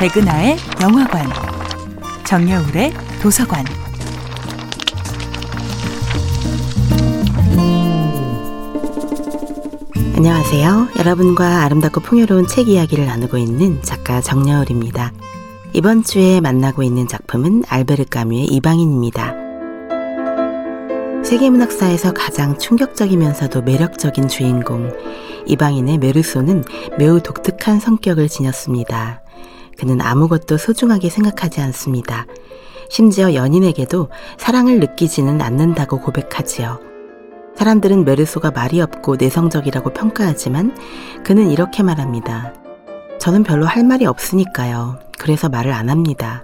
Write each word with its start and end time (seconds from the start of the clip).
백은하의 0.00 0.56
영화관, 0.80 1.26
정여울의 2.24 2.90
도서관. 3.20 3.66
안녕하세요. 10.16 10.88
여러분과 10.98 11.64
아름답고 11.64 12.00
풍요로운 12.00 12.46
책 12.46 12.68
이야기를 12.68 13.04
나누고 13.04 13.36
있는 13.36 13.82
작가 13.82 14.22
정여울입니다. 14.22 15.12
이번 15.74 16.02
주에 16.02 16.40
만나고 16.40 16.82
있는 16.82 17.06
작품은 17.06 17.64
알베르 17.68 18.06
까뮈의 18.06 18.46
이방인입니다. 18.46 19.34
세계문학사에서 21.22 22.14
가장 22.14 22.56
충격적이면서도 22.56 23.60
매력적인 23.60 24.28
주인공 24.28 24.90
이방인의 25.44 25.98
메르소는 25.98 26.64
매우 26.96 27.20
독특한 27.20 27.80
성격을 27.80 28.30
지녔습니다. 28.30 29.20
그는 29.78 30.00
아무것도 30.00 30.56
소중하게 30.58 31.08
생각하지 31.08 31.60
않습니다. 31.60 32.26
심지어 32.88 33.34
연인에게도 33.34 34.08
사랑을 34.36 34.80
느끼지는 34.80 35.40
않는다고 35.40 36.00
고백하지요. 36.00 36.80
사람들은 37.56 38.04
메르소가 38.04 38.50
말이 38.50 38.80
없고 38.80 39.16
내성적이라고 39.16 39.90
평가하지만 39.90 40.74
그는 41.24 41.50
이렇게 41.50 41.82
말합니다. 41.82 42.54
저는 43.18 43.42
별로 43.42 43.66
할 43.66 43.84
말이 43.84 44.06
없으니까요. 44.06 44.98
그래서 45.18 45.48
말을 45.48 45.72
안 45.72 45.90
합니다. 45.90 46.42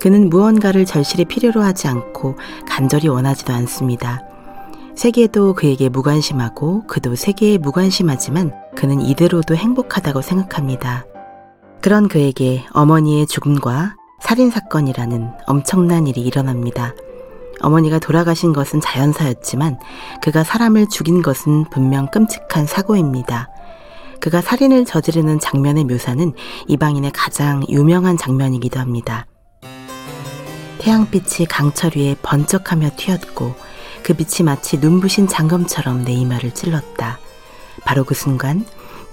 그는 0.00 0.28
무언가를 0.28 0.84
절실히 0.84 1.24
필요로 1.24 1.62
하지 1.62 1.88
않고 1.88 2.36
간절히 2.68 3.08
원하지도 3.08 3.52
않습니다. 3.54 4.22
세계도 4.94 5.54
그에게 5.54 5.88
무관심하고 5.88 6.86
그도 6.86 7.14
세계에 7.16 7.58
무관심하지만 7.58 8.52
그는 8.74 9.00
이대로도 9.00 9.56
행복하다고 9.56 10.22
생각합니다. 10.22 11.06
그런 11.86 12.08
그에게 12.08 12.66
어머니의 12.72 13.28
죽음과 13.28 13.94
살인사건이라는 14.18 15.30
엄청난 15.46 16.08
일이 16.08 16.20
일어납니다. 16.20 16.96
어머니가 17.60 18.00
돌아가신 18.00 18.52
것은 18.52 18.80
자연사였지만 18.80 19.78
그가 20.20 20.42
사람을 20.42 20.88
죽인 20.88 21.22
것은 21.22 21.66
분명 21.70 22.08
끔찍한 22.08 22.66
사고입니다. 22.66 23.50
그가 24.20 24.40
살인을 24.40 24.84
저지르는 24.84 25.38
장면의 25.38 25.84
묘사는 25.84 26.32
이방인의 26.66 27.12
가장 27.14 27.62
유명한 27.68 28.16
장면이기도 28.16 28.80
합니다. 28.80 29.26
태양빛이 30.78 31.46
강철 31.48 31.92
위에 31.94 32.16
번쩍하며 32.20 32.90
튀었고 32.96 33.54
그 34.02 34.12
빛이 34.14 34.44
마치 34.44 34.78
눈부신 34.78 35.28
장검처럼 35.28 36.04
내 36.04 36.14
이마를 36.14 36.52
찔렀다. 36.52 37.20
바로 37.84 38.02
그 38.02 38.16
순간 38.16 38.66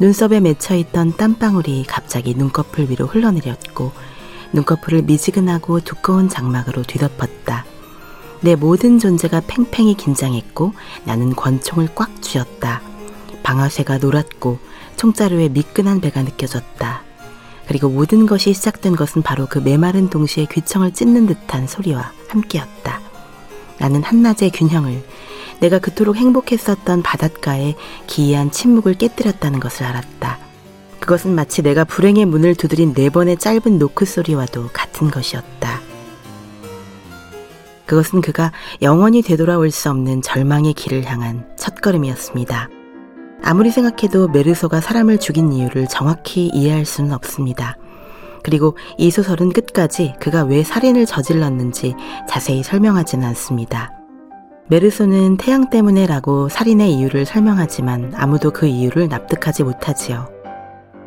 눈썹에 0.04 0.42
맺혀 0.42 0.76
있던 0.76 1.16
땀방울이 1.16 1.86
갑자기 1.88 2.34
눈꺼풀 2.36 2.90
위로 2.90 3.06
흘러내렸고 3.06 3.94
눈꺼풀을 4.52 5.04
미지근하고 5.04 5.80
두꺼운 5.80 6.28
장막으로 6.28 6.84
뒤덮었다. 6.84 7.64
내 8.42 8.56
모든 8.56 9.00
존재가 9.00 9.44
팽팽히 9.48 9.94
긴장했고 9.94 10.74
나는 11.06 11.34
권총을 11.34 11.88
꽉 11.96 12.22
쥐었다. 12.22 12.82
방아쇠가 13.44 14.00
놀았고 14.00 14.60
총자루에 14.98 15.48
미끈한 15.48 16.02
배가 16.02 16.22
느껴졌다. 16.22 17.02
그리고 17.70 17.88
모든 17.88 18.26
것이 18.26 18.54
시작된 18.54 18.98
것은 18.98 19.22
바로 19.22 19.46
그 19.46 19.60
메마른 19.60 20.10
동시에 20.10 20.48
귀청을 20.52 20.92
찢는 20.92 21.28
듯한 21.28 21.66
소리와 21.66 22.12
함께였다. 22.28 23.00
나는 23.80 24.04
한낮의 24.04 24.52
균형을 24.54 25.02
내가 25.64 25.80
그토록 25.80 26.18
행복했었던 26.18 27.04
바닷가에 27.04 27.76
기이한 28.06 28.52
침묵을 28.52 28.96
깨뜨렸다는 28.96 29.62
것을 29.62 29.86
알았다. 29.86 30.38
그것은 31.00 31.34
마치 31.36 31.62
내가 31.62 31.86
불행의 31.86 32.26
문을 32.26 32.56
두드린 32.56 32.94
네 32.94 33.10
번의 33.10 33.38
짧은 33.38 33.80
노크 33.80 34.04
소리와도 34.04 34.72
같은 34.74 35.10
것이었다. 35.10 35.80
그것은 37.86 38.20
그가 38.20 38.52
영원히 38.82 39.22
되돌아올 39.22 39.72
수 39.72 39.90
없는 39.90 40.22
절망의 40.22 40.74
길을 40.74 41.06
향한 41.06 41.48
첫걸음이었습니다. 41.56 42.68
아무리 43.42 43.72
생각해도 43.72 44.28
메르소가 44.28 44.82
사람을 44.82 45.18
죽인 45.18 45.54
이유를 45.54 45.88
정확히 45.88 46.48
이해할 46.48 46.86
수는 46.86 47.14
없습니다. 47.14 47.78
그리고 48.44 48.76
이 48.98 49.12
소설은 49.12 49.54
끝까지 49.54 50.16
그가 50.20 50.44
왜 50.44 50.64
살인을 50.64 51.06
저질렀는지 51.06 51.96
자세히 52.28 52.64
설명하지는 52.64 53.26
않습니다. 53.30 54.03
메르소는 54.68 55.38
태양 55.38 55.70
때문에라고 55.70 56.48
살인의 56.50 56.94
이유를 56.94 57.26
설명하지만 57.26 58.14
아무도 58.16 58.52
그 58.52 58.66
이유를 58.66 59.10
납득하지 59.10 59.64
못하지요. 59.64 60.30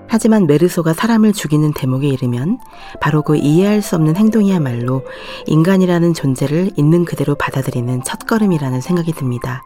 하지만 0.08 0.46
메르소가 0.46 0.92
사람을 0.92 1.32
죽이는 1.32 1.72
대목에 1.72 2.06
이르면 2.06 2.58
바로 3.00 3.22
그 3.22 3.36
이해할 3.36 3.82
수 3.82 3.96
없는 3.96 4.14
행동이야말로 4.14 5.04
인간이라는 5.46 6.14
존재를 6.14 6.70
있는 6.76 7.04
그대로 7.04 7.34
받아들이는 7.34 8.04
첫걸음이라는 8.04 8.80
생각이 8.80 9.12
듭니다. 9.12 9.62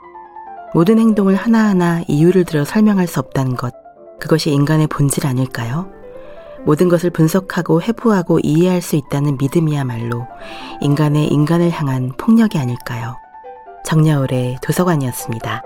모든 0.72 0.98
행동을 0.98 1.34
하나하나 1.34 2.02
이유를 2.06 2.44
들어 2.44 2.64
설명할 2.64 3.06
수 3.06 3.18
없다는 3.18 3.56
것, 3.56 3.74
그것이 4.20 4.50
인간의 4.50 4.86
본질 4.86 5.26
아닐까요? 5.26 5.90
모든 6.64 6.88
것을 6.88 7.10
분석하고 7.10 7.82
회부하고 7.82 8.38
이해할 8.42 8.80
수 8.80 8.96
있다는 8.96 9.36
믿음이야말로 9.38 10.26
인간의 10.80 11.28
인간을 11.28 11.70
향한 11.70 12.12
폭력이 12.16 12.56
아닐까요? 12.58 13.16
정여울의 13.90 14.58
도서관이었습니다. 14.62 15.62